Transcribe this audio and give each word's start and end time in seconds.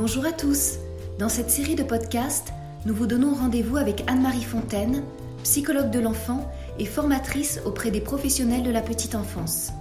Bonjour 0.00 0.26
à 0.26 0.30
tous. 0.32 0.74
Dans 1.18 1.28
cette 1.28 1.50
série 1.50 1.74
de 1.74 1.82
podcasts, 1.82 2.52
nous 2.86 2.94
vous 2.94 3.08
donnons 3.08 3.34
rendez-vous 3.34 3.78
avec 3.78 4.04
Anne-Marie 4.06 4.44
Fontaine, 4.44 5.02
psychologue 5.42 5.90
de 5.90 5.98
l'enfant 5.98 6.48
et 6.78 6.84
formatrice 6.84 7.60
auprès 7.64 7.90
des 7.90 8.00
professionnels 8.00 8.62
de 8.62 8.70
la 8.70 8.80
petite 8.80 9.16
enfance. 9.16 9.72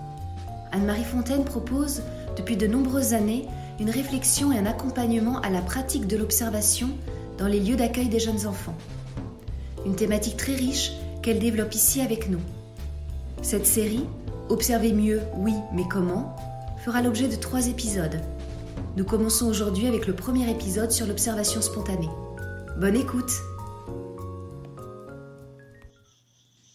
Anne-Marie 0.72 1.04
Fontaine 1.04 1.46
propose, 1.46 2.02
depuis 2.36 2.58
de 2.58 2.66
nombreuses 2.66 3.14
années, 3.14 3.46
une 3.80 3.92
réflexion 3.92 4.52
et 4.52 4.58
un 4.58 4.66
accompagnement 4.66 5.40
à 5.42 5.52
la 5.52 5.62
pratique 5.62 6.08
de 6.08 6.18
l'observation 6.18 6.90
dans 7.38 7.48
les 7.48 7.60
lieux 7.60 7.76
d'accueil 7.76 8.10
des 8.10 8.20
jeunes 8.20 8.48
enfants. 8.48 8.76
Une 9.86 9.96
thématique 9.96 10.38
très 10.38 10.56
riche 10.56 10.94
qu'elle 11.22 11.38
développe 11.38 11.76
ici 11.76 12.02
avec 12.02 12.28
nous. 12.28 12.42
Cette 13.44 13.68
série, 13.68 14.08
Observer 14.50 14.94
mieux, 14.94 15.22
oui, 15.36 15.54
mais 15.76 15.84
comment, 15.88 16.36
fera 16.84 17.04
l'objet 17.04 17.28
de 17.28 17.36
trois 17.36 17.68
épisodes. 17.68 18.20
Nous 18.98 19.06
commençons 19.06 19.48
aujourd'hui 19.48 19.88
avec 19.88 20.08
le 20.08 20.16
premier 20.16 20.50
épisode 20.50 20.92
sur 20.92 21.06
l'observation 21.06 21.62
spontanée. 21.62 22.10
Bonne 22.80 22.96
écoute 22.96 23.32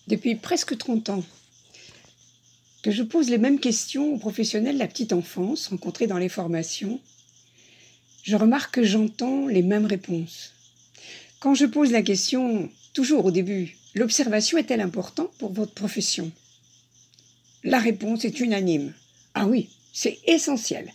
Depuis 0.09 0.35
presque 0.35 0.77
30 0.77 1.11
ans 1.11 1.25
que 2.83 2.91
je 2.91 3.03
pose 3.03 3.29
les 3.29 3.39
mêmes 3.39 3.61
questions 3.61 4.15
aux 4.15 4.19
professionnels 4.19 4.75
de 4.75 4.81
la 4.81 4.89
petite 4.89 5.13
enfance 5.13 5.69
rencontrés 5.69 6.07
dans 6.07 6.19
les 6.19 6.29
formations, 6.29 7.01
je 8.23 8.37
remarque 8.37 8.75
que 8.75 8.85
j'entends 8.85 9.47
les 9.47 9.63
mêmes 9.63 9.87
réponses. 9.87 10.53
Quand 11.41 11.55
je 11.55 11.67
pose 11.67 11.93
la 11.93 12.03
question, 12.03 12.71
toujours 12.93 13.25
au 13.25 13.31
début, 13.31 13.77
l'observation 13.95 14.59
est-elle 14.59 14.81
importante 14.81 15.33
pour 15.39 15.53
votre 15.53 15.75
profession? 15.75 16.31
La 17.65 17.79
réponse 17.79 18.25
est 18.25 18.41
unanime. 18.41 18.93
Ah 19.35 19.47
oui, 19.47 19.69
c'est 19.93 20.19
essentiel. 20.27 20.93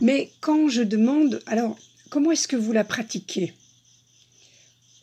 Mais 0.00 0.30
quand 0.40 0.68
je 0.68 0.82
demande, 0.82 1.42
alors, 1.46 1.76
comment 2.10 2.32
est-ce 2.32 2.48
que 2.48 2.56
vous 2.56 2.72
la 2.72 2.84
pratiquez? 2.84 3.54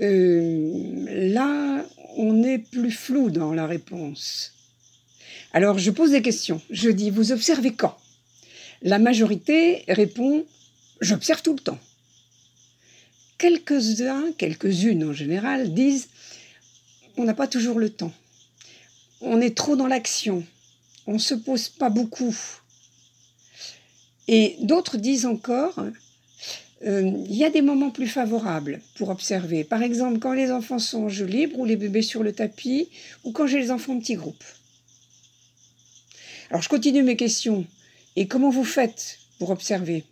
Euh, 0.01 1.05
Là, 1.31 1.85
on 2.17 2.43
est 2.43 2.59
plus 2.59 2.91
flou 2.91 3.29
dans 3.29 3.53
la 3.53 3.67
réponse. 3.67 4.53
Alors, 5.53 5.79
je 5.79 5.91
pose 5.91 6.11
des 6.11 6.21
questions. 6.21 6.61
Je 6.69 6.89
dis, 6.89 7.09
vous 7.09 7.31
observez 7.31 7.73
quand? 7.73 7.97
La 8.81 8.99
majorité 8.99 9.83
répond, 9.87 10.45
j'observe 11.01 11.41
tout 11.41 11.53
le 11.53 11.59
temps. 11.59 11.79
Quelques-uns, 13.37 14.31
quelques-unes 14.37 15.05
en 15.05 15.13
général, 15.13 15.73
disent, 15.73 16.09
on 17.17 17.23
n'a 17.23 17.33
pas 17.33 17.47
toujours 17.47 17.79
le 17.79 17.89
temps. 17.89 18.13
On 19.21 19.41
est 19.41 19.55
trop 19.55 19.75
dans 19.75 19.87
l'action. 19.87 20.45
On 21.07 21.13
ne 21.13 21.19
se 21.19 21.33
pose 21.33 21.69
pas 21.69 21.89
beaucoup. 21.89 22.35
Et 24.31 24.57
d'autres 24.61 24.97
disent 24.97 25.25
encore, 25.25 25.73
euh, 26.85 27.01
il 27.27 27.35
y 27.35 27.43
a 27.43 27.49
des 27.49 27.63
moments 27.63 27.89
plus 27.89 28.07
favorables 28.07 28.79
pour 28.93 29.09
observer. 29.09 29.63
Par 29.63 29.81
exemple, 29.81 30.19
quand 30.19 30.33
les 30.33 30.51
enfants 30.51 30.77
sont 30.77 31.05
en 31.05 31.09
jeu 31.09 31.25
libre 31.25 31.57
ou 31.57 31.65
les 31.65 31.75
bébés 31.75 32.03
sur 32.03 32.21
le 32.21 32.31
tapis, 32.31 32.89
ou 33.23 33.31
quand 33.31 33.47
j'ai 33.47 33.57
les 33.57 33.71
enfants 33.71 33.93
en 33.93 33.99
petits 33.99 34.13
groupes. 34.13 34.43
Alors 36.51 36.61
je 36.61 36.69
continue 36.69 37.01
mes 37.01 37.15
questions. 37.15 37.65
Et 38.15 38.27
comment 38.27 38.51
vous 38.51 38.63
faites 38.63 39.17
pour 39.39 39.49
observer? 39.49 40.03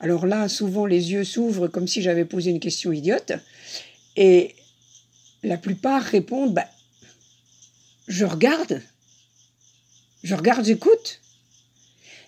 Alors 0.00 0.26
là, 0.26 0.48
souvent 0.48 0.84
les 0.84 1.12
yeux 1.12 1.22
s'ouvrent 1.22 1.68
comme 1.68 1.86
si 1.86 2.02
j'avais 2.02 2.24
posé 2.24 2.50
une 2.50 2.58
question 2.58 2.90
idiote. 2.90 3.34
Et 4.16 4.56
la 5.44 5.58
plupart 5.58 6.02
répondent, 6.02 6.54
bah, 6.54 6.68
je 8.08 8.24
regarde. 8.24 8.82
Je 10.24 10.34
regarde, 10.34 10.64
j'écoute. 10.64 11.20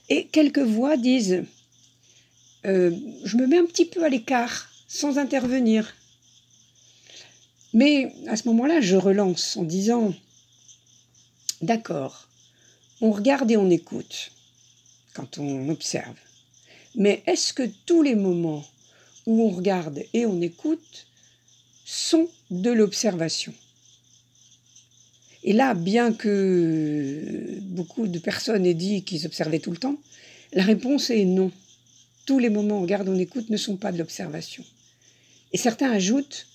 Et 0.09 0.27
quelques 0.27 0.59
voix 0.59 0.97
disent 0.97 1.45
euh, 2.65 2.97
Je 3.25 3.37
me 3.37 3.47
mets 3.47 3.59
un 3.59 3.67
petit 3.67 3.87
peu 3.87 4.05
à 4.05 4.09
l'écart, 4.09 4.71
sans 4.89 5.19
intervenir. 5.19 5.95
Mais 7.73 8.15
à 8.29 8.37
ce 8.37 8.49
moment-là, 8.49 8.81
je 8.81 8.97
relance 8.97 9.57
en 9.57 9.65
disant 9.65 10.15
D'accord, 11.63 12.29
on 13.01 13.11
regarde 13.11 13.51
et 13.51 13.57
on 13.57 13.71
écoute 13.71 14.31
quand 15.15 15.39
on 15.39 15.69
observe. 15.69 16.17
Mais 16.95 17.23
est-ce 17.27 17.53
que 17.53 17.69
tous 17.85 18.03
les 18.03 18.15
moments 18.15 18.65
où 19.27 19.43
on 19.43 19.51
regarde 19.51 20.03
et 20.13 20.27
on 20.27 20.41
écoute 20.41 21.07
sont 21.85 22.29
de 22.51 22.71
l'observation? 22.71 23.55
Et 25.43 25.53
là, 25.53 25.75
bien 25.75 26.13
que 26.13 27.61
beaucoup 27.87 28.09
de 28.09 28.19
personnes 28.19 28.67
aient 28.67 28.75
dit 28.75 29.05
qu'ils 29.05 29.27
observaient 29.27 29.61
tout 29.61 29.71
le 29.71 29.77
temps, 29.77 29.97
la 30.53 30.65
réponse 30.65 31.11
est 31.11 31.25
non. 31.25 31.53
Tous 32.27 32.41
les 32.41 32.51
moments 32.51 32.81
on 32.81 32.85
garde, 32.85 33.09
on 33.09 33.17
écoute 33.17 33.49
ne 33.49 33.57
sont 33.57 33.77
pas 33.77 33.93
de 33.93 33.99
l'observation. 33.99 34.65
Et 35.53 35.57
certains 35.57 35.93
ajoutent, 35.93 36.49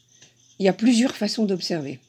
il 0.60 0.66
y 0.66 0.70
a 0.70 0.74
plusieurs 0.74 1.16
façons 1.16 1.46
d'observer. 1.46 2.00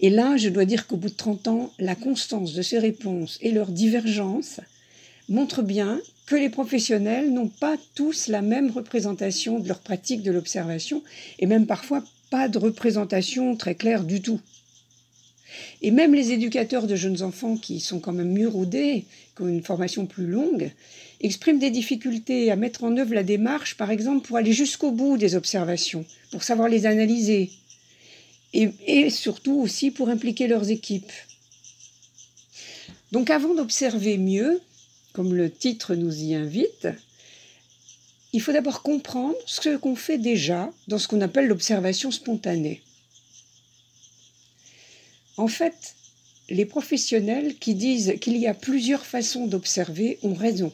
Et 0.00 0.08
là, 0.08 0.38
je 0.38 0.48
dois 0.48 0.64
dire 0.64 0.86
qu'au 0.86 0.96
bout 0.96 1.10
de 1.10 1.14
30 1.14 1.48
ans, 1.48 1.72
la 1.78 1.94
constance 1.94 2.54
de 2.54 2.62
ces 2.62 2.78
réponses 2.78 3.36
et 3.42 3.52
leur 3.52 3.70
divergence 3.70 4.60
montrent 5.28 5.62
bien 5.62 6.00
que 6.24 6.36
les 6.36 6.48
professionnels 6.48 7.32
n'ont 7.34 7.48
pas 7.48 7.76
tous 7.94 8.28
la 8.28 8.40
même 8.40 8.70
représentation 8.70 9.58
de 9.58 9.68
leur 9.68 9.80
pratique 9.80 10.22
de 10.22 10.32
l'observation, 10.32 11.02
et 11.38 11.46
même 11.46 11.66
parfois 11.66 12.02
pas 12.30 12.48
de 12.48 12.58
représentation 12.58 13.56
très 13.56 13.74
claire 13.74 14.04
du 14.04 14.22
tout. 14.22 14.40
Et 15.82 15.90
même 15.90 16.14
les 16.14 16.32
éducateurs 16.32 16.86
de 16.86 16.96
jeunes 16.96 17.22
enfants 17.22 17.56
qui 17.56 17.80
sont 17.80 18.00
quand 18.00 18.12
même 18.12 18.32
mieux 18.32 18.48
rodés, 18.48 19.04
qui 19.36 19.42
ont 19.42 19.48
une 19.48 19.62
formation 19.62 20.06
plus 20.06 20.26
longue, 20.26 20.70
expriment 21.20 21.58
des 21.58 21.70
difficultés 21.70 22.50
à 22.50 22.56
mettre 22.56 22.84
en 22.84 22.96
œuvre 22.96 23.14
la 23.14 23.22
démarche, 23.22 23.76
par 23.76 23.90
exemple, 23.90 24.26
pour 24.26 24.36
aller 24.36 24.52
jusqu'au 24.52 24.90
bout 24.90 25.16
des 25.16 25.34
observations, 25.34 26.04
pour 26.30 26.42
savoir 26.42 26.68
les 26.68 26.86
analyser, 26.86 27.50
et, 28.52 28.70
et 28.86 29.10
surtout 29.10 29.60
aussi 29.60 29.90
pour 29.90 30.08
impliquer 30.08 30.46
leurs 30.46 30.70
équipes. 30.70 31.12
Donc 33.12 33.30
avant 33.30 33.54
d'observer 33.54 34.18
mieux, 34.18 34.60
comme 35.12 35.34
le 35.34 35.50
titre 35.50 35.94
nous 35.94 36.22
y 36.22 36.34
invite, 36.34 36.88
il 38.32 38.40
faut 38.40 38.52
d'abord 38.52 38.82
comprendre 38.82 39.36
ce 39.46 39.76
qu'on 39.76 39.94
fait 39.94 40.18
déjà 40.18 40.72
dans 40.88 40.98
ce 40.98 41.08
qu'on 41.08 41.20
appelle 41.20 41.48
l'observation 41.48 42.10
spontanée. 42.10 42.80
En 45.36 45.48
fait, 45.48 45.94
les 46.50 46.66
professionnels 46.66 47.56
qui 47.58 47.74
disent 47.74 48.14
qu'il 48.20 48.36
y 48.36 48.46
a 48.46 48.54
plusieurs 48.54 49.06
façons 49.06 49.46
d'observer 49.46 50.18
ont 50.22 50.34
raison. 50.34 50.72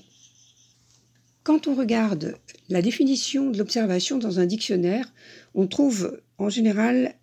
Quand 1.45 1.67
on 1.67 1.75
regarde 1.75 2.37
la 2.69 2.83
définition 2.83 3.51
de 3.51 3.59
l'observation 3.59 4.19
dans 4.19 4.41
un 4.41 4.47
dictionnaire, 4.47 5.13
on 5.55 5.67
trouve 5.67 6.21
en 6.37 6.51
général 6.51 7.15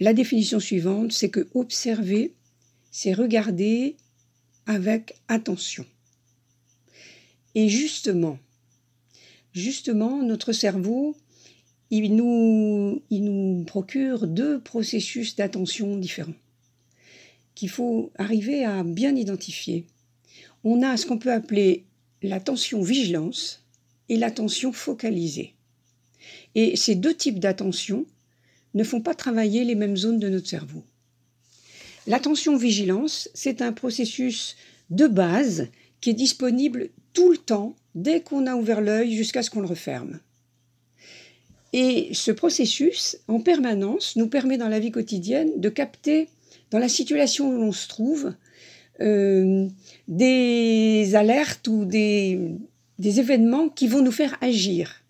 la 0.00 0.14
définition 0.14 0.58
suivante, 0.58 1.12
c'est 1.12 1.30
que 1.30 1.48
observer, 1.54 2.34
c'est 2.90 3.12
regarder 3.12 3.96
avec 4.66 5.20
attention. 5.28 5.86
Et 7.54 7.68
justement, 7.68 8.38
justement, 9.52 10.22
notre 10.22 10.52
cerveau 10.52 11.16
il 11.98 12.16
nous, 12.16 13.64
procure 13.66 14.26
deux 14.26 14.58
processus 14.60 15.36
d'attention 15.36 15.96
différents 15.96 16.34
qu'il 17.54 17.68
faut 17.68 18.10
arriver 18.18 18.64
à 18.64 18.82
bien 18.82 19.14
identifier. 19.14 19.86
On 20.64 20.82
a 20.82 20.96
ce 20.96 21.06
qu'on 21.06 21.18
peut 21.18 21.30
appeler 21.30 21.84
l'attention 22.20 22.82
vigilance 22.82 23.62
et 24.08 24.16
l'attention 24.16 24.72
focalisée. 24.72 25.54
Et 26.56 26.74
ces 26.74 26.96
deux 26.96 27.14
types 27.14 27.38
d'attention 27.38 28.06
ne 28.74 28.82
font 28.82 29.00
pas 29.00 29.14
travailler 29.14 29.62
les 29.62 29.76
mêmes 29.76 29.96
zones 29.96 30.18
de 30.18 30.28
notre 30.28 30.48
cerveau. 30.48 30.82
L'attention 32.08 32.56
vigilance, 32.56 33.28
c'est 33.34 33.62
un 33.62 33.72
processus 33.72 34.56
de 34.90 35.06
base 35.06 35.68
qui 36.00 36.10
est 36.10 36.14
disponible 36.14 36.90
tout 37.12 37.30
le 37.30 37.38
temps 37.38 37.76
dès 37.94 38.20
qu'on 38.20 38.48
a 38.48 38.56
ouvert 38.56 38.80
l'œil 38.80 39.14
jusqu'à 39.14 39.44
ce 39.44 39.50
qu'on 39.50 39.60
le 39.60 39.68
referme. 39.68 40.18
Et 41.76 42.10
ce 42.12 42.30
processus, 42.30 43.16
en 43.26 43.40
permanence, 43.40 44.14
nous 44.14 44.28
permet 44.28 44.58
dans 44.58 44.68
la 44.68 44.78
vie 44.78 44.92
quotidienne 44.92 45.50
de 45.56 45.68
capter, 45.68 46.28
dans 46.70 46.78
la 46.78 46.88
situation 46.88 47.48
où 47.48 47.60
l'on 47.60 47.72
se 47.72 47.88
trouve, 47.88 48.32
euh, 49.00 49.66
des 50.06 51.16
alertes 51.16 51.66
ou 51.66 51.84
des, 51.84 52.38
événements 53.00 53.68
qui 53.68 53.88
vont 53.88 54.02
nous 54.02 54.12
faire 54.12 54.38
agir. 54.40 55.02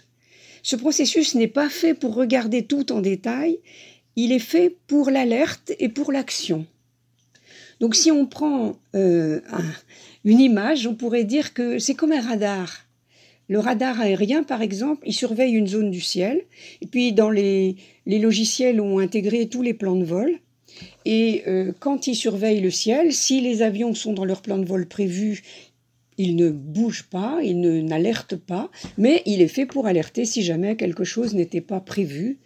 Ce 0.63 0.75
processus 0.75 1.35
n'est 1.35 1.49
pas 1.49 1.69
fait 1.69 1.93
pour 1.93 2.15
regarder 2.15 2.63
tout 2.63 2.93
en 2.93 3.03
détail, 3.03 3.59
il 4.17 4.33
est 4.33 4.39
fait 4.39 4.75
pour 4.87 5.11
l'alerte 5.11 5.73
et 5.79 5.91
pour 5.91 6.13
l'action. 6.13 6.65
Donc 7.79 7.95
si 7.95 8.11
on 8.11 8.25
prend 8.25 8.79
euh, 8.95 9.43
une 10.25 10.41
image, 10.41 10.87
on 10.87 10.95
pourrait 10.95 11.25
dire 11.25 11.53
que 11.53 11.79
c'est 11.79 11.95
comme 11.95 12.13
un 12.13 12.23
radar. 12.23 12.84
Le 13.49 13.59
radar 13.59 14.01
aérien, 14.01 14.43
par 14.43 14.63
exemple, 14.63 15.03
il 15.07 15.13
surveille 15.13 15.53
une 15.53 15.67
zone 15.67 15.91
du 15.91 16.01
ciel. 16.01 16.43
Et 16.81 16.87
puis, 16.87 17.13
dans 17.13 17.31
les, 17.31 17.77
logiciels 18.07 18.81
ont 18.81 18.99
intégré 18.99 19.47
tous 19.47 19.63
les 19.63 19.75
plans 19.75 19.97
de 19.97 20.05
vol. 20.05 20.39
Et 21.05 21.43
euh, 21.47 21.73
quand 21.79 22.07
il 22.07 22.15
surveille 22.15 22.61
le 22.61 22.71
ciel, 22.71 23.13
si 23.13 23.41
les 23.41 23.63
avions 23.63 23.95
sont 23.95 24.13
dans 24.13 24.25
leur 24.25 24.43
plan 24.43 24.59
de 24.59 24.65
vol 24.65 24.87
prévu, 24.87 25.43
Il 26.17 26.37
ne 26.37 26.51
bouge 26.51 27.09
pas, 27.11 27.41
il 27.43 27.61
n'alerte 27.61 28.37
pas, 28.37 28.71
mais 28.97 29.23
il 29.27 29.43
est 29.43 29.49
fait 29.49 29.67
pour 29.67 29.89
alerter 29.89 30.25
si 30.25 30.43
jamais 30.43 30.77
quelque 30.77 31.03
chose 31.03 31.35
n'était 31.35 31.61
pas 31.61 31.81
prévu 31.81 32.39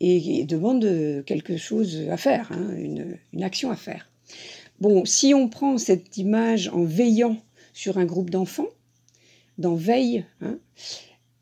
et 0.00 0.44
demande 0.44 1.22
quelque 1.24 1.56
chose 1.56 2.02
à 2.10 2.16
faire, 2.16 2.50
hein, 2.50 2.74
une, 2.76 3.42
action 3.44 3.70
à 3.70 3.76
faire. 3.76 4.10
Bon, 4.80 5.04
si 5.04 5.32
on 5.34 5.48
prend 5.48 5.78
cette 5.78 6.18
image 6.18 6.68
en 6.68 6.82
veillant 6.82 7.36
sur 7.72 7.98
un 7.98 8.04
groupe 8.04 8.30
d'enfants, 8.30 8.66
dans 9.58 9.74
veille, 9.74 10.24
hein, 10.40 10.58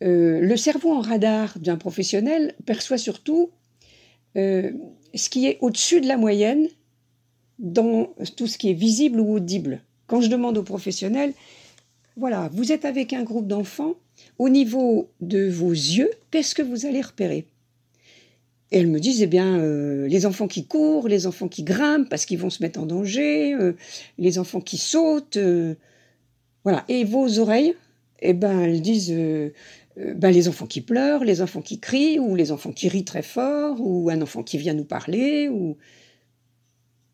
euh, 0.03 0.41
le 0.41 0.57
cerveau 0.57 0.93
en 0.93 1.01
radar 1.01 1.59
d'un 1.59 1.77
professionnel 1.77 2.55
perçoit 2.65 2.99
surtout 2.99 3.51
euh, 4.37 4.71
ce 5.15 5.29
qui 5.29 5.47
est 5.47 5.59
au-dessus 5.61 6.01
de 6.01 6.09
la 6.09 6.17
moyenne 6.17 6.69
dans 7.59 8.15
tout 8.37 8.47
ce 8.47 8.57
qui 8.57 8.71
est 8.71 8.75
visible 8.75 9.21
ou 9.21 9.35
audible. 9.35 9.83
Quand 10.07 10.21
je 10.23 10.29
demande 10.29 10.57
aux 10.57 10.63
professionnels, 10.63 11.35
voilà, 12.17 12.49
vous 12.53 12.73
êtes 12.73 12.85
avec 12.85 13.13
un 13.13 13.23
groupe 13.23 13.47
d'enfants, 13.47 13.95
au 14.39 14.49
niveau 14.49 15.11
de 15.21 15.49
vos 15.49 15.71
yeux, 15.71 16.11
qu'est-ce 16.31 16.55
que 16.55 16.63
vous 16.63 16.87
allez 16.87 17.01
repérer? 17.03 17.47
Et 18.73 18.79
elle 18.79 18.87
me 18.87 19.01
disent, 19.01 19.21
eh 19.23 19.27
bien, 19.27 19.59
euh, 19.59 20.07
les 20.09 20.27
enfants 20.27 20.49
qui 20.49 20.65
courent, 20.67 21.09
les 21.09 21.27
enfants 21.27 21.49
qui 21.49 21.63
grimpent 21.63 22.09
parce 22.09 22.25
qu'ils 22.25 22.39
vont 22.39 22.51
se 22.51 22.63
mettre 22.63 22.81
en 22.81 22.87
danger, 22.87 23.55
les 24.17 24.39
enfants 24.39 24.61
qui 24.61 24.79
sautent, 24.79 25.39
voilà. 26.65 26.85
Et 26.89 27.05
vos 27.05 27.39
oreilles, 27.39 27.75
eh 28.21 28.33
ben, 28.33 28.61
elles 28.61 28.83
disent, 28.83 29.15
ben, 29.97 30.31
les 30.31 30.49
enfants 30.49 30.67
qui 30.67 30.81
pleurent, 30.81 31.25
les 31.25 31.43
enfants 31.43 31.63
qui 31.63 31.81
crient, 31.81 32.19
ou 32.19 32.35
les 32.35 32.53
enfants 32.53 32.73
qui 32.73 32.89
rient 32.89 33.05
très 33.05 33.23
fort, 33.23 33.81
ou 33.81 34.11
un 34.11 34.21
enfant 34.23 34.43
qui 34.43 34.59
vient 34.59 34.75
nous 34.75 34.85
parler, 34.85 35.49
ou... 35.49 35.77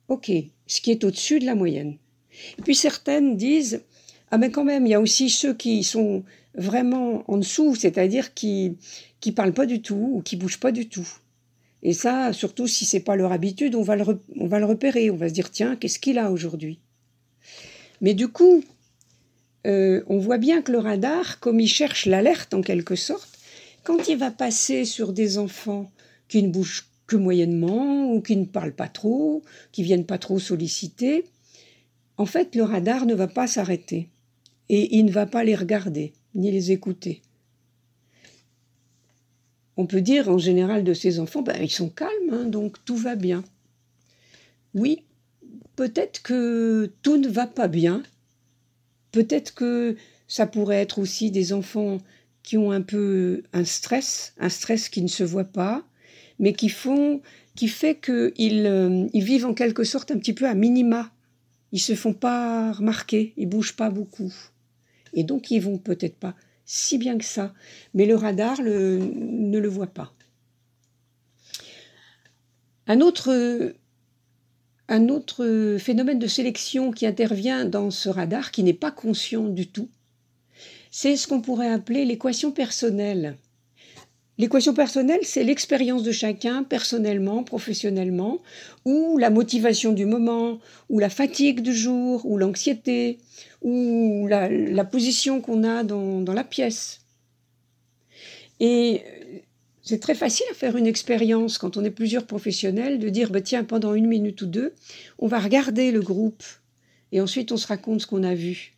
Ok, 0.09 0.31
ce 0.67 0.81
qui 0.81 0.93
est 0.93 1.03
au-dessus 1.03 1.41
de 1.41 1.47
la 1.47 1.57
moyenne. 1.57 1.97
Et 2.59 2.63
puis 2.63 2.77
certaines 2.77 3.37
disent, 3.37 3.83
ah 4.31 4.39
mais 4.39 4.51
quand 4.51 4.65
même, 4.65 4.87
il 4.87 4.91
y 4.91 4.95
a 4.95 5.01
aussi 5.01 5.31
ceux 5.31 5.55
qui 5.55 5.83
sont 5.83 6.23
vraiment 6.55 7.25
en 7.31 7.39
dessous, 7.39 7.75
c'est-à-dire 7.75 8.35
qui 8.35 8.77
qui 9.21 9.33
parlent 9.33 9.55
pas 9.55 9.67
du 9.67 9.83
tout 9.83 10.11
ou 10.15 10.23
qui 10.23 10.37
bougent 10.37 10.61
pas 10.61 10.73
du 10.73 10.89
tout. 10.89 11.09
Et 11.83 11.93
ça, 11.93 12.33
surtout 12.33 12.67
si 12.67 12.85
c'est 12.85 13.01
pas 13.01 13.17
leur 13.17 13.33
habitude, 13.33 13.75
on 13.75 13.83
va, 13.83 13.97
le 13.97 14.05
on 14.37 14.47
va 14.47 14.59
le 14.59 14.65
repérer. 14.65 15.11
On 15.11 15.17
va 15.17 15.29
se 15.29 15.35
dire, 15.35 15.51
tiens, 15.51 15.77
qu'est-ce 15.77 15.99
qu'il 15.99 16.19
a 16.19 16.31
aujourd'hui? 16.31 16.81
Mais 18.01 18.15
du 18.15 18.29
coup, 18.29 18.65
euh, 19.67 20.03
on 20.07 20.19
voit 20.19 20.39
bien 20.39 20.63
que 20.63 20.73
le 20.73 20.79
radar, 20.79 21.41
comme 21.41 21.61
il 21.61 21.69
cherche 21.69 22.07
l'alerte 22.07 22.55
en 22.55 22.63
quelque 22.63 22.97
sorte, 22.97 23.39
quand 23.85 24.09
il 24.09 24.17
va 24.17 24.31
passer 24.31 24.85
sur 24.85 25.13
des 25.13 25.39
enfants 25.39 25.91
qui 26.29 26.43
ne 26.43 26.49
bougent 26.49 26.87
que 27.07 27.17
moyennement 27.17 28.13
ou 28.13 28.21
qui 28.21 28.37
ne 28.37 28.45
parlent 28.45 28.75
pas 28.75 28.89
trop, 28.89 29.43
qui 29.73 29.83
viennent 29.83 30.07
pas 30.07 30.19
trop 30.19 30.39
solliciter, 30.39 31.25
en 32.17 32.27
fait, 32.27 32.55
le 32.55 32.63
radar 32.63 33.07
ne 33.07 33.15
va 33.15 33.29
pas 33.29 33.47
s'arrêter 33.47 34.09
et 34.69 34.97
il 34.97 35.05
ne 35.05 35.13
va 35.13 35.27
pas 35.27 35.45
les 35.45 35.55
regarder 35.55 36.13
ni 36.35 36.51
les 36.51 36.73
écouter 36.73 37.23
on 39.77 39.87
peut 39.87 40.01
dire 40.01 40.29
en 40.29 40.39
général 40.39 40.85
de 40.85 40.95
ces 40.95 41.21
enfants, 41.21 41.43
ben, 41.43 41.57
ils 41.61 41.71
sont 41.71 41.89
calmes, 41.89 42.33
hein, 42.33 42.45
donc 42.45 42.83
tout 42.85 42.97
va 42.97 43.15
bien. 43.15 43.45
Oui, 44.75 45.05
peut-être 45.77 46.23
que 46.23 46.93
tout 47.03 47.19
ne 47.19 47.29
va 47.29 47.47
pas 47.47 47.69
bien. 47.69 48.03
Peut-être 49.13 49.55
que 49.55 49.97
ça 50.29 50.47
pourrait 50.47 50.81
être 50.81 50.99
aussi 50.99 51.31
des 51.31 51.53
enfants 51.53 51.99
qui 52.43 52.57
ont 52.57 52.71
un 52.71 52.83
peu 52.83 53.43
un 53.53 53.65
stress, 53.65 54.35
un 54.39 54.49
stress 54.49 54.89
qui 54.89 55.03
ne 55.03 55.09
se 55.09 55.25
voit 55.25 55.45
pas, 55.45 55.85
mais 56.39 56.53
qui 56.53 56.69
font, 56.69 57.21
qui 57.55 57.69
fait 57.69 57.97
qu'ils 58.01 58.67
euh, 58.67 59.07
ils 59.13 59.25
vivent 59.25 59.47
en 59.47 59.55
quelque 59.55 59.85
sorte 59.85 60.11
un 60.11 60.19
petit 60.19 60.33
peu 60.33 60.47
à 60.47 60.55
minima. 60.55 61.11
Ils 61.73 61.81
se 61.81 61.95
font 61.95 62.13
pas 62.13 62.73
remarquer, 62.73 63.33
ils 63.37 63.49
bougent 63.49 63.77
pas 63.77 63.91
beaucoup, 63.91 64.33
et 65.13 65.25
donc 65.25 65.51
ils 65.51 65.61
vont 65.61 65.79
peut-être 65.79 66.17
pas 66.17 66.35
si 66.67 66.99
bien 66.99 67.17
que 67.17 67.25
ça, 67.25 67.55
mais 67.95 68.07
le 68.07 68.17
radar 68.17 68.61
ne 68.61 69.59
le 69.59 69.69
voit 69.69 69.87
pas. 69.87 70.13
Un 72.89 73.01
autre, 73.01 73.75
un 74.89 75.09
autre 75.09 75.77
phénomène 75.79 76.19
de 76.19 76.27
sélection 76.27 76.93
qui 76.93 77.07
intervient 77.07 77.65
dans 77.65 77.91
ce 77.91 78.09
radar, 78.09 78.51
qui 78.51 78.63
n'est 78.63 78.73
pas 78.73 78.91
conscient 78.91 79.45
du 79.45 79.67
tout, 79.67 79.89
c'est 80.91 81.17
ce 81.17 81.27
qu'on 81.27 81.41
pourrait 81.41 81.71
appeler 81.71 82.05
l'équation 82.05 82.53
personnelle. 82.53 83.37
L'équation 84.39 84.75
personnelle, 84.75 85.21
c'est 85.23 85.45
l'expérience 85.45 86.03
de 86.03 86.13
chacun 86.13 86.63
personnellement, 86.63 87.43
professionnellement, 87.43 88.43
ou 88.85 89.17
la 89.17 89.31
motivation 89.31 89.93
du 89.93 90.05
moment, 90.05 90.59
ou 90.91 90.99
la 90.99 91.09
fatigue 91.09 91.61
du 91.61 91.75
jour, 91.75 92.27
ou 92.27 92.37
l'anxiété, 92.37 93.19
ou 93.63 94.27
la, 94.29 94.85
position 94.85 95.41
qu'on 95.41 95.65
a 95.65 95.85
dans, 95.85 96.33
la 96.33 96.45
pièce. 96.45 97.01
Et 98.61 99.03
c'est 99.87 100.01
très 100.01 100.17
facile 100.17 100.47
à 100.51 100.55
faire 100.55 100.77
une 100.77 100.87
expérience 100.87 101.59
quand 101.59 101.77
on 101.77 101.85
est 101.85 101.93
plusieurs 101.93 102.27
professionnels 102.27 102.99
de 102.99 103.09
dire 103.09 103.31
bah, 103.31 103.41
tiens, 103.41 103.63
pendant 103.63 103.95
une 103.95 104.09
minute 104.09 104.43
ou 104.43 104.47
deux, 104.47 104.75
on 105.21 105.29
va 105.29 105.39
regarder 105.39 105.93
le 105.93 106.03
groupe 106.03 106.43
et 107.13 107.21
ensuite 107.21 107.53
on 107.53 107.57
se 107.57 107.69
raconte 107.69 108.01
ce 108.01 108.07
qu'on 108.09 108.25
a 108.25 108.35
vu. 108.35 108.75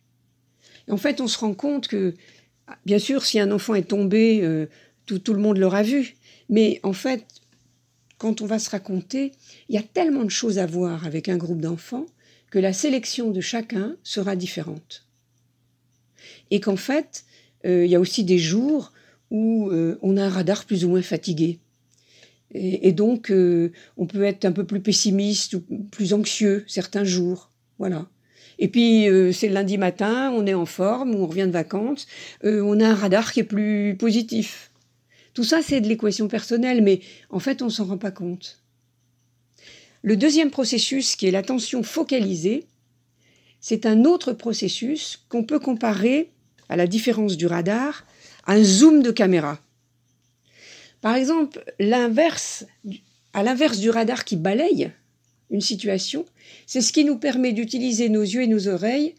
Et 0.87 0.91
en 0.91 0.97
fait, 0.97 1.19
on 1.19 1.27
se 1.27 1.39
rend 1.39 1.55
compte 1.55 1.87
que, 1.87 2.13
bien 2.85 2.99
sûr, 2.99 3.25
si 3.25 3.39
un 3.39 3.51
enfant 3.51 3.73
est 3.73 3.89
tombé, 3.89 4.41
euh, 4.43 4.67
tout, 5.07 5.17
tout 5.17 5.33
le 5.33 5.41
monde 5.41 5.57
l'aura 5.57 5.81
vu. 5.81 6.15
Mais 6.47 6.79
en 6.83 6.93
fait, 6.93 7.25
quand 8.19 8.41
on 8.41 8.45
va 8.45 8.59
se 8.59 8.69
raconter, 8.69 9.31
il 9.67 9.75
y 9.75 9.79
a 9.79 9.83
tellement 9.83 10.23
de 10.23 10.29
choses 10.29 10.59
à 10.59 10.67
voir 10.67 11.07
avec 11.07 11.27
un 11.27 11.37
groupe 11.37 11.61
d'enfants 11.61 12.05
que 12.51 12.59
la 12.59 12.71
sélection 12.71 13.31
de 13.31 13.41
chacun 13.41 13.95
sera 14.03 14.35
différente. 14.35 15.07
Et 16.51 16.59
qu'en 16.59 16.75
fait, 16.75 17.25
euh, 17.65 17.85
il 17.85 17.91
y 17.91 17.95
a 17.95 17.99
aussi 17.99 18.23
des 18.23 18.37
jours 18.37 18.93
où 19.31 19.69
euh, 19.69 19.97
on 20.01 20.17
a 20.17 20.23
un 20.23 20.29
radar 20.29 20.65
plus 20.65 20.85
ou 20.85 20.89
moins 20.89 21.01
fatigué. 21.01 21.59
Et, 22.51 22.93
donc, 22.93 23.29
euh, 23.29 23.71
on 23.95 24.07
peut 24.07 24.23
être 24.23 24.43
un 24.43 24.51
peu 24.51 24.63
plus 24.63 24.79
pessimiste 24.79 25.53
ou 25.53 25.61
plus 25.91 26.13
anxieux 26.13 26.63
certains 26.67 27.03
jours. 27.03 27.51
Voilà. 27.77 28.07
Et 28.57 28.67
puis, 28.67 29.05
c'est 29.33 29.47
le 29.47 29.53
lundi 29.53 29.77
matin, 29.77 30.31
on 30.35 30.45
est 30.47 30.55
en 30.55 30.65
forme, 30.65 31.13
on 31.13 31.27
revient 31.27 31.45
de 31.45 31.51
vacances, 31.51 32.07
on 32.43 32.79
a 32.81 32.89
un 32.89 32.95
radar 32.95 33.31
qui 33.31 33.39
est 33.39 33.45
plus 33.45 33.95
positif. 33.97 34.71
Tout 35.33 35.43
ça, 35.45 35.61
c'est 35.61 35.79
de 35.79 35.87
l'équation 35.87 36.27
personnelle, 36.27 36.81
mais 36.81 36.99
en 37.29 37.39
fait, 37.39 37.61
on 37.61 37.69
s'en 37.69 37.85
rend 37.85 37.97
pas 37.97 38.11
compte. 38.11 38.59
Le 40.01 40.15
deuxième 40.15 40.49
processus, 40.49 41.15
qui 41.15 41.27
est 41.27 41.31
l'attention 41.31 41.83
focalisée, 41.83 42.65
c'est 43.59 43.85
un 43.85 44.05
autre 44.05 44.33
processus 44.33 45.25
qu'on 45.29 45.43
peut 45.43 45.59
comparer, 45.59 46.31
à 46.69 46.75
la 46.75 46.87
différence 46.87 47.35
du 47.35 47.47
radar, 47.47 48.05
un 48.47 48.63
zoom 48.63 49.01
de 49.01 49.11
caméra. 49.11 49.59
Par 51.01 51.15
exemple, 51.15 51.63
l'inverse, 51.79 52.65
à 53.33 53.43
l'inverse 53.43 53.79
du 53.79 53.89
radar 53.89 54.25
qui 54.25 54.35
balaye 54.35 54.91
une 55.49 55.61
situation, 55.61 56.25
c'est 56.67 56.81
ce 56.81 56.93
qui 56.93 57.05
nous 57.05 57.17
permet 57.17 57.53
d'utiliser 57.53 58.09
nos 58.09 58.21
yeux 58.21 58.43
et 58.43 58.47
nos 58.47 58.67
oreilles 58.67 59.15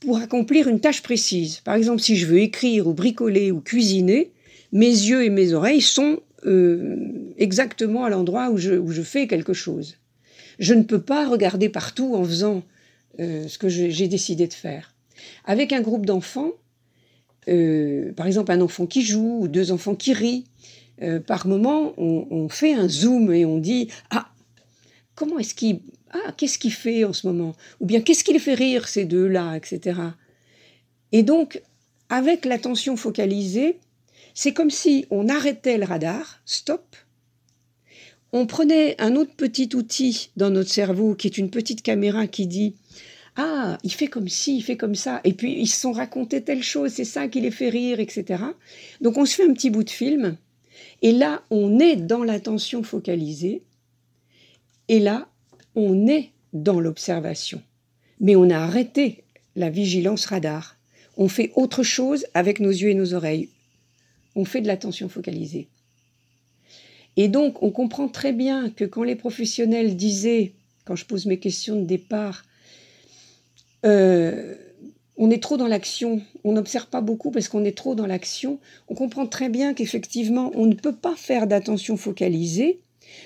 pour 0.00 0.18
accomplir 0.18 0.68
une 0.68 0.80
tâche 0.80 1.02
précise. 1.02 1.60
Par 1.60 1.74
exemple, 1.74 2.02
si 2.02 2.16
je 2.16 2.26
veux 2.26 2.40
écrire 2.40 2.86
ou 2.86 2.92
bricoler 2.92 3.50
ou 3.50 3.60
cuisiner, 3.60 4.32
mes 4.72 4.86
yeux 4.86 5.24
et 5.24 5.30
mes 5.30 5.52
oreilles 5.52 5.80
sont 5.80 6.20
euh, 6.44 6.96
exactement 7.38 8.04
à 8.04 8.10
l'endroit 8.10 8.50
où 8.50 8.58
je, 8.58 9.02
fais 9.02 9.26
quelque 9.26 9.52
chose. 9.52 9.96
Je 10.58 10.74
ne 10.74 10.82
peux 10.82 11.00
pas 11.00 11.26
regarder 11.28 11.68
partout 11.68 12.14
en 12.14 12.24
faisant 12.24 12.62
euh, 13.20 13.48
ce 13.48 13.58
que 13.58 13.68
j'ai 13.68 14.08
décidé 14.08 14.46
de 14.46 14.52
faire. 14.52 14.94
Avec 15.44 15.72
un 15.72 15.80
groupe 15.80 16.04
d'enfants, 16.04 16.52
euh, 17.48 18.12
par 18.12 18.26
exemple 18.26 18.52
un 18.52 18.60
enfant 18.60 18.86
qui 18.86 19.02
joue 19.02 19.38
ou 19.40 19.48
deux 19.48 19.72
enfants 19.72 19.94
qui 19.94 20.12
rient, 20.12 20.44
par 21.26 21.46
moment 21.46 21.92
on, 21.98 22.48
fait 22.48 22.72
un 22.72 22.88
zoom 22.88 23.30
et 23.30 23.44
on 23.44 23.58
dit 23.58 23.88
ah 24.10 24.30
comment 25.14 25.38
est-ce 25.38 25.54
qu'il 25.54 25.80
ah 26.10 26.32
qu'est-ce 26.38 26.58
qu'il 26.58 26.72
fait 26.72 27.04
en 27.04 27.12
ce 27.12 27.26
moment? 27.26 27.54
Ou 27.80 27.86
bien 27.86 28.00
qu'est-ce 28.00 28.24
qui 28.24 28.38
fait 28.38 28.54
rire 28.54 28.88
ces 28.88 29.04
deux 29.04 29.26
là 29.26 29.56
etc. 29.56 30.00
Et 31.12 31.22
donc 31.22 31.60
avec 32.08 32.44
l'attention 32.46 32.96
focalisée, 32.96 33.78
c'est 34.34 34.52
comme 34.52 34.70
si 34.70 35.06
on 35.10 35.28
arrêtait 35.28 35.78
le 35.78 35.84
radar, 35.84 36.40
stop, 36.44 36.96
on 38.32 38.46
prenait 38.46 39.00
un 39.00 39.16
autre 39.16 39.34
petit 39.34 39.70
outil 39.74 40.30
dans 40.36 40.50
notre 40.50 40.70
cerveau 40.70 41.14
qui 41.14 41.26
est 41.26 41.38
une 41.38 41.50
petite 41.50 41.82
caméra 41.82 42.26
qui 42.26 42.46
dit 42.46 42.74
ah, 43.36 43.78
il 43.82 43.92
fait 43.92 44.06
comme 44.06 44.28
ci, 44.28 44.56
il 44.56 44.62
fait 44.62 44.76
comme 44.76 44.94
ça, 44.94 45.20
et 45.24 45.32
puis 45.32 45.60
ils 45.60 45.66
se 45.66 45.80
sont 45.80 45.92
racontés 45.92 46.42
telle 46.42 46.62
chose, 46.62 46.92
c'est 46.92 47.04
ça 47.04 47.28
qui 47.28 47.40
les 47.40 47.50
fait 47.50 47.68
rire, 47.68 48.00
etc. 48.00 48.42
Donc 49.00 49.18
on 49.18 49.26
se 49.26 49.34
fait 49.34 49.48
un 49.48 49.52
petit 49.52 49.70
bout 49.70 49.84
de 49.84 49.90
film, 49.90 50.36
et 51.02 51.12
là 51.12 51.42
on 51.50 51.78
est 51.78 51.96
dans 51.96 52.24
l'attention 52.24 52.82
focalisée, 52.82 53.62
et 54.88 55.00
là 55.00 55.28
on 55.74 56.06
est 56.06 56.30
dans 56.52 56.80
l'observation. 56.80 57.62
Mais 58.20 58.36
on 58.36 58.48
a 58.48 58.58
arrêté 58.58 59.24
la 59.56 59.68
vigilance 59.68 60.24
radar. 60.24 60.76
On 61.18 61.28
fait 61.28 61.52
autre 61.54 61.82
chose 61.82 62.26
avec 62.32 62.60
nos 62.60 62.70
yeux 62.70 62.90
et 62.90 62.94
nos 62.94 63.12
oreilles 63.12 63.50
on 64.36 64.44
fait 64.44 64.60
de 64.60 64.68
l'attention 64.68 65.08
focalisée. 65.08 65.66
Et 67.16 67.28
donc, 67.28 67.62
on 67.62 67.70
comprend 67.70 68.08
très 68.08 68.32
bien 68.32 68.70
que 68.70 68.84
quand 68.84 69.02
les 69.02 69.16
professionnels 69.16 69.96
disaient, 69.96 70.52
quand 70.84 70.94
je 70.94 71.06
pose 71.06 71.24
mes 71.24 71.38
questions 71.38 71.76
de 71.76 71.86
départ, 71.86 72.44
euh, 73.86 74.54
on 75.16 75.30
est 75.30 75.42
trop 75.42 75.56
dans 75.56 75.66
l'action, 75.66 76.20
on 76.44 76.52
n'observe 76.52 76.86
pas 76.88 77.00
beaucoup 77.00 77.30
parce 77.30 77.48
qu'on 77.48 77.64
est 77.64 77.76
trop 77.76 77.94
dans 77.94 78.06
l'action, 78.06 78.58
on 78.88 78.94
comprend 78.94 79.26
très 79.26 79.48
bien 79.48 79.72
qu'effectivement, 79.72 80.50
on 80.54 80.66
ne 80.66 80.74
peut 80.74 80.94
pas 80.94 81.14
faire 81.16 81.46
d'attention 81.46 81.96
focalisée 81.96 82.80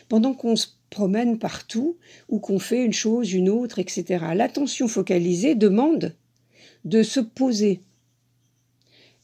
pendant 0.08 0.34
qu'on 0.34 0.56
se 0.56 0.68
promène 0.90 1.38
partout 1.38 1.96
ou 2.28 2.38
qu'on 2.38 2.58
fait 2.58 2.84
une 2.84 2.92
chose, 2.92 3.32
une 3.32 3.48
autre, 3.48 3.78
etc. 3.78 4.24
L'attention 4.34 4.86
focalisée 4.86 5.54
demande 5.54 6.14
de 6.84 7.02
se 7.02 7.20
poser, 7.20 7.80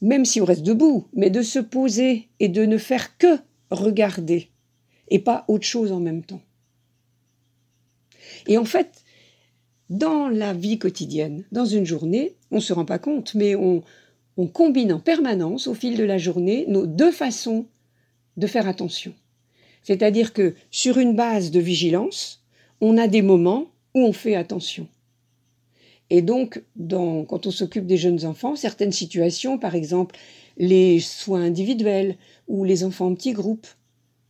même 0.01 0.25
si 0.25 0.41
on 0.41 0.45
reste 0.45 0.63
debout, 0.63 1.07
mais 1.13 1.29
de 1.29 1.41
se 1.41 1.59
poser 1.59 2.27
et 2.39 2.49
de 2.49 2.65
ne 2.65 2.77
faire 2.77 3.17
que 3.17 3.39
regarder 3.69 4.49
et 5.09 5.19
pas 5.19 5.45
autre 5.47 5.65
chose 5.65 5.91
en 5.91 5.99
même 5.99 6.23
temps. 6.23 6.41
Et 8.47 8.57
en 8.57 8.65
fait, 8.65 9.03
dans 9.89 10.27
la 10.27 10.53
vie 10.53 10.79
quotidienne, 10.79 11.45
dans 11.51 11.65
une 11.65 11.85
journée, 11.85 12.35
on 12.51 12.57
ne 12.57 12.61
se 12.61 12.73
rend 12.73 12.85
pas 12.85 12.99
compte, 12.99 13.33
mais 13.35 13.55
on, 13.55 13.83
on 14.37 14.47
combine 14.47 14.93
en 14.93 14.99
permanence 14.99 15.67
au 15.67 15.73
fil 15.73 15.97
de 15.97 16.03
la 16.03 16.17
journée 16.17 16.65
nos 16.67 16.85
deux 16.85 17.11
façons 17.11 17.65
de 18.37 18.47
faire 18.47 18.67
attention. 18.67 19.13
C'est-à-dire 19.83 20.33
que 20.33 20.55
sur 20.69 20.97
une 20.97 21.15
base 21.15 21.51
de 21.51 21.59
vigilance, 21.59 22.43
on 22.81 22.97
a 22.97 23.07
des 23.07 23.21
moments 23.21 23.67
où 23.95 24.01
on 24.01 24.13
fait 24.13 24.35
attention. 24.35 24.87
Et 26.09 26.21
donc, 26.21 26.63
quand 26.89 27.47
on 27.47 27.51
s'occupe 27.51 27.85
des 27.85 27.97
jeunes 27.97 28.25
enfants, 28.25 28.55
certaines 28.55 28.91
situations, 28.91 29.57
par 29.57 29.75
exemple 29.75 30.15
les 30.57 30.99
soins 30.99 31.43
individuels 31.43 32.15
ou 32.47 32.63
les 32.63 32.83
enfants 32.83 33.07
en 33.07 33.15
petits 33.15 33.33
groupes, 33.33 33.67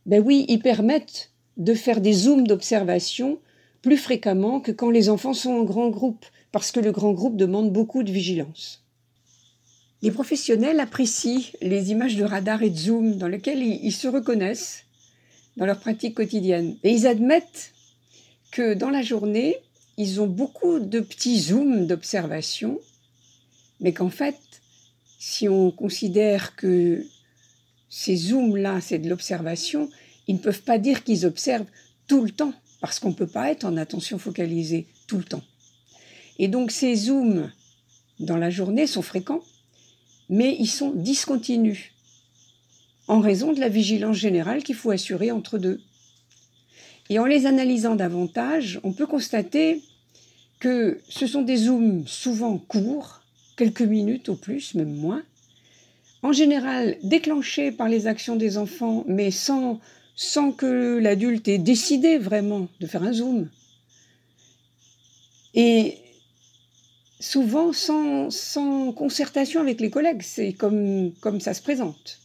ben 0.06 0.22
oui, 0.24 0.44
ils 0.48 0.58
permettent 0.58 1.32
de 1.56 1.74
faire 1.74 2.00
des 2.00 2.12
zooms 2.12 2.46
d'observation 2.46 3.38
plus 3.88 3.96
fréquemment 3.96 4.60
que 4.60 4.70
quand 4.70 4.90
les 4.90 5.08
enfants 5.08 5.32
sont 5.32 5.50
en 5.50 5.64
grand 5.64 5.88
groupe, 5.88 6.26
parce 6.52 6.72
que 6.72 6.80
le 6.80 6.92
grand 6.92 7.12
groupe 7.12 7.38
demande 7.38 7.72
beaucoup 7.72 8.02
de 8.02 8.12
vigilance. 8.12 8.84
Les 10.02 10.10
professionnels 10.10 10.78
apprécient 10.78 11.40
les 11.62 11.90
images 11.90 12.16
de 12.16 12.22
radar 12.22 12.62
et 12.62 12.68
de 12.68 12.76
zoom 12.76 13.16
dans 13.16 13.28
lesquelles 13.28 13.62
ils 13.62 13.92
se 13.92 14.06
reconnaissent 14.06 14.84
dans 15.56 15.64
leur 15.64 15.80
pratique 15.80 16.14
quotidienne. 16.14 16.76
Et 16.84 16.90
ils 16.90 17.06
admettent 17.06 17.72
que 18.50 18.74
dans 18.74 18.90
la 18.90 19.00
journée, 19.00 19.56
ils 19.96 20.20
ont 20.20 20.26
beaucoup 20.26 20.80
de 20.80 21.00
petits 21.00 21.40
zooms 21.40 21.86
d'observation, 21.86 22.78
mais 23.80 23.94
qu'en 23.94 24.10
fait, 24.10 24.36
si 25.18 25.48
on 25.48 25.70
considère 25.70 26.56
que 26.56 27.06
ces 27.88 28.16
zooms-là, 28.16 28.82
c'est 28.82 28.98
de 28.98 29.08
l'observation, 29.08 29.88
ils 30.26 30.34
ne 30.34 30.40
peuvent 30.40 30.62
pas 30.62 30.76
dire 30.76 31.04
qu'ils 31.04 31.24
observent 31.24 31.70
tout 32.06 32.22
le 32.22 32.30
temps, 32.30 32.52
parce 32.80 32.98
qu'on 32.98 33.10
ne 33.10 33.14
peut 33.14 33.26
pas 33.26 33.50
être 33.50 33.64
en 33.64 33.76
attention 33.76 34.18
focalisée 34.18 34.86
tout 35.06 35.18
le 35.18 35.24
temps. 35.24 35.44
Et 36.38 36.48
donc 36.48 36.70
ces 36.70 36.94
zooms 36.94 37.50
dans 38.20 38.36
la 38.36 38.50
journée 38.50 38.86
sont 38.86 39.02
fréquents, 39.02 39.42
mais 40.28 40.56
ils 40.58 40.68
sont 40.68 40.90
discontinus, 40.90 41.92
en 43.06 43.20
raison 43.20 43.52
de 43.52 43.60
la 43.60 43.68
vigilance 43.68 44.16
générale 44.16 44.62
qu'il 44.62 44.74
faut 44.74 44.90
assurer 44.90 45.30
entre 45.30 45.58
deux. 45.58 45.80
Et 47.10 47.18
en 47.18 47.24
les 47.24 47.46
analysant 47.46 47.94
davantage, 47.94 48.80
on 48.82 48.92
peut 48.92 49.06
constater 49.06 49.82
que 50.60 51.00
ce 51.08 51.26
sont 51.26 51.42
des 51.42 51.56
zooms 51.56 52.06
souvent 52.06 52.58
courts, 52.58 53.22
quelques 53.56 53.82
minutes 53.82 54.28
au 54.28 54.34
plus, 54.34 54.74
même 54.74 54.94
moins, 54.94 55.22
en 56.22 56.32
général 56.32 56.98
déclenchés 57.02 57.70
par 57.70 57.88
les 57.88 58.06
actions 58.06 58.36
des 58.36 58.58
enfants, 58.58 59.04
mais 59.06 59.30
sans, 59.30 59.80
sans 60.20 60.50
que 60.50 60.98
l'adulte 60.98 61.46
ait 61.46 61.58
décidé 61.58 62.18
vraiment 62.18 62.66
de 62.80 62.88
faire 62.88 63.04
un 63.04 63.12
zoom. 63.12 63.48
Et 65.54 65.94
souvent 67.20 67.72
sans, 67.72 68.28
sans 68.28 68.90
concertation 68.90 69.60
avec 69.60 69.80
les 69.80 69.90
collègues, 69.90 70.22
c'est 70.22 70.52
comme, 70.52 71.12
comme 71.20 71.40
ça 71.40 71.54
se 71.54 71.62
présente. 71.62 72.18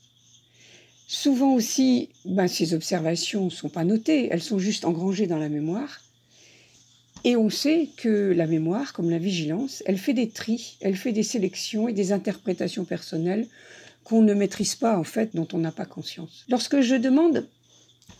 Souvent 1.07 1.53
aussi, 1.53 2.09
ben, 2.25 2.47
ces 2.47 2.73
observations 2.73 3.45
ne 3.45 3.49
sont 3.51 3.69
pas 3.69 3.83
notées, 3.83 4.27
elles 4.31 4.41
sont 4.41 4.57
juste 4.57 4.85
engrangées 4.85 5.27
dans 5.27 5.37
la 5.37 5.49
mémoire. 5.49 6.01
Et 7.23 7.35
on 7.35 7.51
sait 7.51 7.89
que 7.95 8.33
la 8.35 8.47
mémoire, 8.47 8.93
comme 8.93 9.11
la 9.11 9.19
vigilance, 9.19 9.83
elle 9.85 9.99
fait 9.99 10.15
des 10.15 10.29
tris, 10.29 10.77
elle 10.81 10.95
fait 10.95 11.11
des 11.11 11.21
sélections 11.21 11.87
et 11.87 11.93
des 11.93 12.11
interprétations 12.11 12.85
personnelles 12.85 13.45
qu'on 14.03 14.23
ne 14.23 14.33
maîtrise 14.33 14.73
pas 14.73 14.97
en 14.97 15.03
fait, 15.03 15.35
dont 15.35 15.47
on 15.53 15.59
n'a 15.59 15.71
pas 15.71 15.85
conscience. 15.85 16.43
Lorsque 16.49 16.81
je 16.81 16.95
demande, 16.95 17.47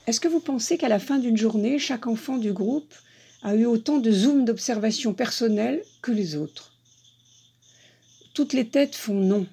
est-ce 0.07 0.19
que 0.19 0.27
vous 0.27 0.39
pensez 0.39 0.77
qu'à 0.77 0.89
la 0.89 0.99
fin 0.99 1.19
d'une 1.19 1.37
journée, 1.37 1.79
chaque 1.79 2.07
enfant 2.07 2.37
du 2.37 2.53
groupe 2.53 2.93
a 3.41 3.55
eu 3.55 3.65
autant 3.65 3.97
de 3.97 4.11
zooms 4.11 4.45
d'observation 4.45 5.13
personnelle 5.13 5.83
que 6.01 6.11
les 6.11 6.35
autres? 6.35 6.71
Toutes 8.33 8.53
les 8.53 8.67
têtes 8.67 8.95
font 8.95 9.19
non 9.19 9.45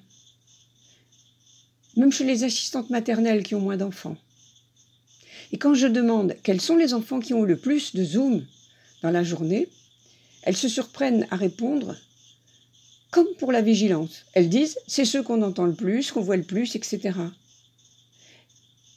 même 1.97 2.11
chez 2.11 2.23
les 2.23 2.43
assistantes 2.43 2.89
maternelles 2.89 3.43
qui 3.43 3.55
ont 3.55 3.59
moins 3.59 3.77
d'enfants. 3.77 4.17
Et 5.51 5.57
quand 5.57 5.73
je 5.73 5.87
demande 5.87 6.35
quels 6.43 6.61
sont 6.61 6.77
les 6.77 6.93
enfants 6.93 7.19
qui 7.19 7.33
ont 7.33 7.43
le 7.43 7.57
plus 7.57 7.93
de 7.93 8.03
Zoom 8.03 8.45
dans 9.01 9.11
la 9.11 9.23
journée, 9.23 9.67
elles 10.43 10.57
se 10.57 10.69
surprennent 10.69 11.27
à 11.29 11.35
répondre 11.35 11.95
comme 13.11 13.27
pour 13.39 13.51
la 13.51 13.61
vigilance. 13.61 14.25
Elles 14.33 14.49
disent 14.49 14.79
c'est 14.87 15.05
ceux 15.05 15.21
qu'on 15.21 15.41
entend 15.41 15.65
le 15.65 15.73
plus, 15.73 16.11
qu'on 16.11 16.21
voit 16.21 16.37
le 16.37 16.43
plus, 16.43 16.75
etc. 16.75 17.11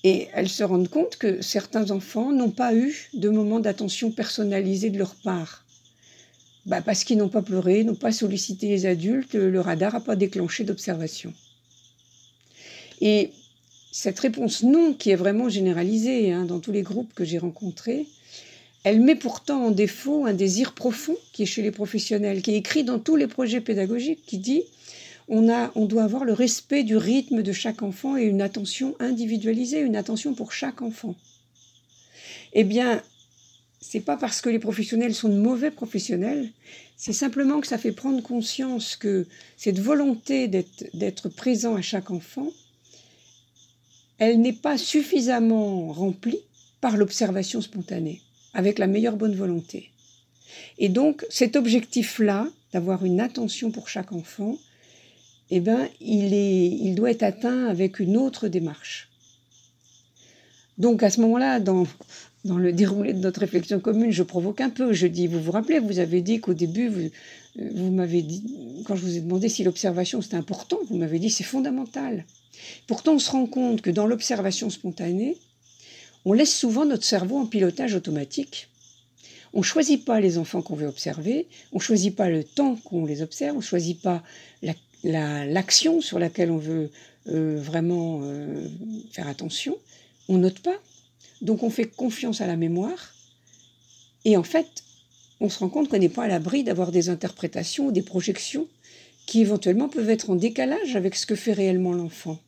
Et 0.05 0.29
elles 0.35 0.49
se 0.49 0.63
rendent 0.63 0.89
compte 0.89 1.17
que 1.17 1.43
certains 1.43 1.91
enfants 1.91 2.31
n'ont 2.31 2.51
pas 2.51 2.75
eu 2.75 3.09
de 3.15 3.29
moment 3.29 3.59
d'attention 3.59 4.11
personnalisée 4.11 4.91
de 4.91 4.99
leur 4.99 5.15
part. 5.17 5.65
Bah 6.67 6.81
parce 6.81 7.05
qu'ils 7.05 7.19
n'ont 7.19 7.29
pas 7.29 7.43
pleuré, 7.43 7.85
n'ont 7.85 7.95
pas 7.95 8.13
sollicité 8.13 8.69
les 8.69 8.87
adultes, 8.87 9.35
le 9.35 9.61
radar 9.61 9.95
n'a 9.95 10.01
pas 10.01 10.17
déclenché 10.17 10.65
d'observation. 10.65 11.33
Et 13.01 13.33
cette 13.93 14.19
réponse 14.19 14.63
non, 14.63 14.95
qui 14.95 15.11
est 15.11 15.17
vraiment 15.17 15.49
généralisée 15.49 16.33
hein, 16.33 16.45
dans 16.45 16.61
tous 16.61 16.73
les 16.73 16.83
groupes 16.83 17.13
que 17.15 17.25
j'ai 17.25 17.39
rencontrés, 17.39 18.07
elle 18.83 19.01
met 19.01 19.15
pourtant 19.15 19.67
en 19.67 19.71
défaut 19.71 20.27
un 20.27 20.35
désir 20.35 20.75
profond 20.75 21.17
qui 21.33 21.43
est 21.43 21.47
chez 21.47 21.63
les 21.63 21.71
professionnels, 21.71 22.43
qui 22.43 22.53
est 22.53 22.57
écrit 22.57 22.85
dans 22.85 22.99
tous 22.99 23.17
les 23.17 23.27
projets 23.27 23.61
pédagogiques, 23.61 24.25
qui 24.27 24.39
dit 24.39 24.63
on, 25.29 25.51
a, 25.51 25.73
on 25.75 25.87
doit 25.87 26.05
avoir 26.05 26.25
le 26.25 26.33
respect 26.33 26.85
du 26.85 26.97
rythme 26.97 27.43
de 27.43 27.53
chaque 27.53 27.83
enfant 27.83 28.17
et 28.17 28.25
une 28.25 28.43
attention 28.43 28.95
individualisée, 28.99 29.81
une 29.81 29.97
attention 29.97 30.35
pour 30.35 30.53
chaque 30.53 30.83
enfant. 30.83 31.15
Eh 32.53 32.65
bien, 32.65 33.03
c'est 33.81 34.01
pas 34.01 34.17
parce 34.17 34.41
que 34.41 34.49
les 34.49 34.59
professionnels 34.59 35.15
sont 35.15 35.29
de 35.29 35.37
mauvais 35.37 35.71
professionnels, 35.71 36.51
c'est 36.97 37.13
simplement 37.13 37.61
que 37.61 37.67
ça 37.67 37.79
fait 37.79 37.93
prendre 37.93 38.23
conscience 38.23 38.97
que 38.97 39.27
cette 39.57 39.79
volonté 39.79 40.49
d'être 40.49 41.29
présent 41.29 41.75
à 41.75 41.83
chaque 41.83 42.11
enfant, 42.11 42.49
elle 44.19 44.41
n'est 44.41 44.53
pas 44.53 44.79
suffisamment 44.79 45.93
remplie 45.93 46.39
par 46.81 46.97
l'observation 46.97 47.61
spontanée, 47.61 48.21
avec 48.53 48.79
la 48.79 48.87
meilleure 48.87 49.17
bonne 49.17 49.35
volonté. 49.35 49.91
Et 50.79 50.89
donc 50.89 51.27
cet 51.29 51.57
objectif-là, 51.57 52.49
d'avoir 52.73 53.05
une 53.05 53.21
attention 53.21 53.71
pour 53.71 53.89
chaque 53.89 54.13
enfant, 54.13 54.57
eh 55.51 55.61
ben, 55.61 55.89
il, 56.01 56.33
est, 56.35 56.67
il 56.67 56.95
doit 56.95 57.11
être 57.11 57.23
atteint 57.23 57.67
avec 57.67 58.01
une 58.01 58.17
autre 58.17 58.49
démarche. 58.49 59.09
Donc 60.79 61.03
à 61.03 61.11
ce 61.11 61.21
moment-là, 61.21 61.61
dans, 61.61 61.87
dans 62.45 62.59
le 62.59 62.73
déroulé 62.73 63.13
de 63.13 63.21
notre 63.21 63.41
réflexion 63.41 63.81
commune, 63.81 64.11
je 64.11 64.23
provoque 64.23 64.61
un 64.61 64.71
peu. 64.71 64.93
Je 64.93 65.07
dis, 65.07 65.27
vous 65.27 65.41
vous 65.41 65.53
rappelez, 65.53 65.79
vous 65.79 65.99
avez 65.99 66.21
dit 66.21 66.41
qu'au 66.41 66.55
début, 66.55 66.89
vous, 66.89 67.09
vous 67.57 67.91
m'avez 67.91 68.23
dit, 68.23 68.43
quand 68.85 68.97
je 68.97 69.03
vous 69.03 69.17
ai 69.17 69.21
demandé 69.21 69.49
si 69.49 69.63
l'observation 69.65 70.21
c'était 70.21 70.37
important, 70.37 70.79
vous 70.89 70.97
m'avez 70.97 71.19
dit 71.19 71.31
c'est 71.31 71.45
fondamental. 71.45 72.25
Pourtant, 72.87 73.15
on 73.15 73.19
se 73.19 73.31
rend 73.31 73.47
compte 73.47 73.83
que 73.83 73.91
dans 73.91 74.07
l'observation 74.07 74.71
spontanée, 74.71 75.37
on 76.25 76.33
laisse 76.33 76.57
souvent 76.57 76.85
notre 76.85 77.05
cerveau 77.05 77.39
en 77.39 77.47
pilotage 77.47 77.95
automatique. 77.95 78.69
On 79.53 79.59
ne 79.59 79.65
choisit 79.65 80.05
pas 80.05 80.19
les 80.21 80.39
enfants 80.39 80.63
qu'on 80.63 80.75
veut 80.75 80.89
observer, 80.89 81.47
on 81.73 81.77
ne 81.77 81.83
choisit 81.83 82.17
pas 82.17 82.29
le 82.29 82.43
temps 82.43 82.77
qu'on 82.85 83.07
les 83.07 83.23
observe, 83.23 83.55
on 83.55 83.61
ne 83.61 83.65
choisit 83.65 84.01
pas 84.01 84.23
l'action 85.05 86.01
sur 86.01 86.19
laquelle 86.19 86.51
on 86.51 86.59
veut 86.59 86.91
euh, 87.29 87.61
vraiment 87.61 88.21
euh, 88.23 88.69
faire 89.13 89.29
attention. 89.29 89.77
On 90.29 90.39
note 90.39 90.61
pas. 90.61 90.77
Donc 91.43 91.63
on 91.63 91.71
fait 91.71 91.87
confiance 91.87 92.41
à 92.41 92.47
la 92.47 92.57
mémoire. 92.57 93.15
Et 94.25 94.37
en 94.37 94.43
fait, 94.43 94.85
on 95.41 95.49
se 95.49 95.59
rend 95.59 95.69
compte 95.69 95.89
qu'on 95.89 95.99
n'est 95.99 96.09
pas 96.09 96.25
à 96.25 96.29
l'abri 96.29 96.65
d'avoir 96.65 96.91
des 96.91 97.11
interprétations 97.11 97.91
des 97.91 98.03
projections 98.03 98.67
qui 99.27 99.41
éventuellement 99.41 99.89
peuvent 99.89 100.11
être 100.11 100.31
en 100.31 100.37
décalage 100.37 100.97
avec 100.97 101.15
ce 101.15 101.27
que 101.27 101.35
fait 101.35 101.53
réellement 101.53 101.93
l'enfant. 101.93 102.39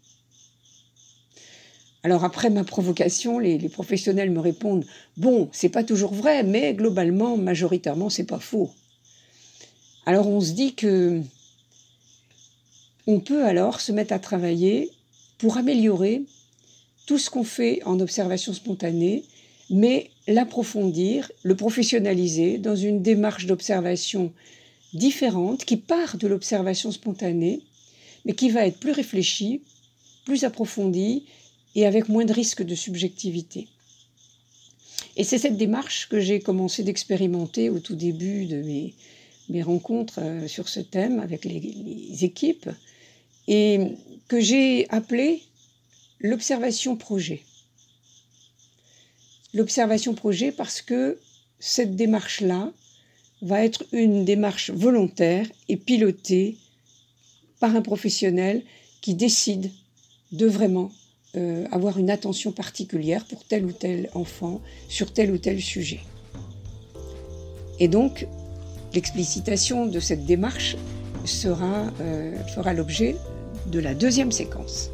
Alors 2.03 2.25
après 2.25 2.51
ma 2.51 2.65
provocation, 2.65 3.39
les, 3.39 3.59
professionnels 3.69 4.31
me 4.31 4.41
répondent 4.41 4.85
bon, 5.17 5.49
c'est 5.53 5.69
pas 5.69 5.83
toujours 5.83 6.15
vrai, 6.15 6.43
mais 6.45 6.73
globalement, 6.75 7.37
majoritairement, 7.37 8.11
c'est 8.11 8.25
pas 8.25 8.39
faux. 8.39 8.71
Alors 10.05 10.29
on 10.29 10.41
se 10.41 10.53
dit 10.53 10.75
que 10.75 11.21
on 13.07 13.21
peut 13.21 13.45
alors 13.45 13.81
se 13.81 13.93
mettre 13.93 14.13
à 14.13 14.19
travailler 14.19 14.91
pour 15.39 15.57
améliorer 15.57 16.23
tout 17.07 17.19
ce 17.19 17.31
qu'on 17.31 17.45
fait 17.45 17.83
en 17.85 18.01
observation 18.01 18.53
spontanée, 18.53 19.25
mais 19.71 20.11
l'approfondir, 20.27 21.31
le 21.45 21.55
professionnaliser 21.55 22.59
dans 22.59 22.75
une 22.75 23.03
démarche 23.03 23.47
d'observation 23.47 24.33
différente 24.93 25.65
qui 25.65 25.77
part 25.77 26.17
de 26.17 26.27
l'observation 26.27 26.91
spontanée, 26.91 27.61
mais 28.25 28.35
qui 28.35 28.51
va 28.51 28.67
être 28.67 28.79
plus 28.79 28.93
réfléchie, 28.93 29.63
plus 30.25 30.45
approfondie 30.45 31.25
et 31.77 31.87
avec 31.87 32.09
moins 32.09 32.25
de 32.25 32.33
risques 32.33 32.65
de 32.65 32.75
subjectivité. 32.75 33.69
Et 35.17 35.23
c'est 35.23 35.39
cette 35.39 35.57
démarche 35.57 36.09
que 36.09 36.19
j'ai 36.19 36.41
commencé 36.41 36.83
d'expérimenter 36.83 37.71
au 37.71 37.79
tout 37.79 37.95
début 37.95 38.47
de 38.47 38.57
mes, 38.63 38.95
mes 39.49 39.63
rencontres 39.63 40.19
euh, 40.21 40.49
sur 40.49 40.69
ce 40.69 40.81
thème 40.81 41.21
avec 41.21 41.45
les, 41.45 41.61
les 41.61 42.25
équipes 42.25 42.69
et 43.49 43.81
que 44.29 44.41
j'ai 44.41 44.89
appelée 44.91 45.43
l'observation 46.21 46.97
projet. 46.97 47.43
L'observation 49.55 50.15
projet 50.15 50.53
parce 50.53 50.83
que 50.83 51.19
cette 51.59 51.97
démarche-là 51.97 52.73
va 53.43 53.65
être 53.65 53.85
une 53.93 54.25
démarche 54.25 54.71
volontaire 54.71 55.47
et 55.69 55.77
pilotée 55.77 56.57
par 57.61 57.75
un 57.75 57.83
professionnel 57.83 58.63
qui 59.01 59.15
décide 59.15 59.71
de 60.33 60.47
vraiment 60.47 60.91
euh, 61.37 61.67
avoir 61.71 61.99
une 61.99 62.11
attention 62.11 62.53
particulière 62.53 63.25
pour 63.27 63.45
tel 63.45 63.65
ou 63.65 63.73
tel 63.73 64.11
enfant 64.15 64.61
sur 64.89 65.13
tel 65.13 65.31
ou 65.31 65.39
tel 65.39 65.61
sujet. 65.61 66.01
Et 67.79 67.89
donc, 67.89 68.27
l'explicitation 68.95 69.87
de 69.87 70.01
cette 70.01 70.25
démarche 70.25 70.77
sera, 71.25 71.93
euh, 72.01 72.37
fera 72.55 72.73
l'objet 72.73 73.17
de 73.71 73.81
la 73.81 73.95
deuxième 73.95 74.33
séquence. 74.33 74.91